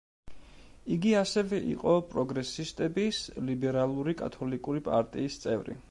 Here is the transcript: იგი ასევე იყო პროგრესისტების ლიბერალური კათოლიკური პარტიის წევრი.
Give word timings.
იგი 0.95 1.11
ასევე 1.19 1.59
იყო 1.73 1.93
პროგრესისტების 2.15 3.23
ლიბერალური 3.51 4.19
კათოლიკური 4.25 4.87
პარტიის 4.91 5.39
წევრი. 5.47 5.79